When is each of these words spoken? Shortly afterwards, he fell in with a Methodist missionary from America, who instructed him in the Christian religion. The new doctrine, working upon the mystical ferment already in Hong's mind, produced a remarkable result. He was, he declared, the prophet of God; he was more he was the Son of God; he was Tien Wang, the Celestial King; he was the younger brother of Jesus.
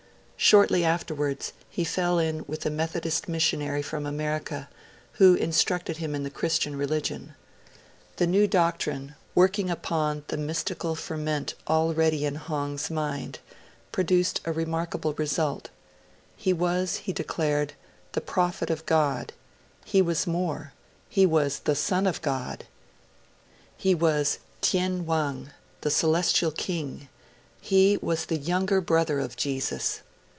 Shortly 0.43 0.83
afterwards, 0.83 1.53
he 1.69 1.83
fell 1.83 2.17
in 2.17 2.43
with 2.47 2.65
a 2.65 2.71
Methodist 2.71 3.29
missionary 3.29 3.83
from 3.83 4.07
America, 4.07 4.69
who 5.13 5.35
instructed 5.35 5.97
him 5.97 6.15
in 6.15 6.23
the 6.23 6.31
Christian 6.31 6.75
religion. 6.75 7.35
The 8.15 8.25
new 8.25 8.47
doctrine, 8.47 9.13
working 9.35 9.69
upon 9.69 10.23
the 10.29 10.37
mystical 10.37 10.95
ferment 10.95 11.53
already 11.67 12.25
in 12.25 12.33
Hong's 12.35 12.89
mind, 12.89 13.37
produced 13.91 14.41
a 14.43 14.51
remarkable 14.51 15.13
result. 15.13 15.69
He 16.35 16.53
was, 16.53 16.95
he 16.95 17.13
declared, 17.13 17.73
the 18.13 18.19
prophet 18.19 18.71
of 18.71 18.87
God; 18.87 19.33
he 19.85 20.01
was 20.01 20.25
more 20.25 20.73
he 21.07 21.23
was 21.23 21.59
the 21.59 21.75
Son 21.75 22.07
of 22.07 22.19
God; 22.23 22.65
he 23.77 23.93
was 23.93 24.39
Tien 24.59 25.05
Wang, 25.05 25.51
the 25.81 25.91
Celestial 25.91 26.49
King; 26.51 27.09
he 27.61 27.97
was 28.01 28.25
the 28.25 28.39
younger 28.39 28.81
brother 28.81 29.19
of 29.19 29.35
Jesus. 29.37 30.01